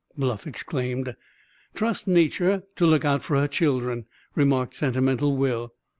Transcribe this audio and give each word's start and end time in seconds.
Bluff 0.17 0.47
exclaimed. 0.47 1.15
"Trust 1.75 2.07
Nature 2.07 2.63
to 2.75 2.87
look 2.87 3.05
out 3.05 3.23
for 3.23 3.39
her 3.39 3.47
children," 3.47 4.07
remarked 4.33 4.73
sentimental 4.73 5.37
Will. 5.37 5.75